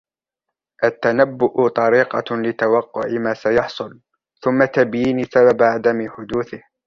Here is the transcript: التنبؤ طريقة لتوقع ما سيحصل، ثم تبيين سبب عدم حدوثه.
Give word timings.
التنبؤ 0.83 1.67
طريقة 1.67 2.35
لتوقع 2.35 3.09
ما 3.09 3.33
سيحصل، 3.33 3.99
ثم 4.43 4.65
تبيين 4.65 5.23
سبب 5.23 5.63
عدم 5.63 6.09
حدوثه. 6.09 6.61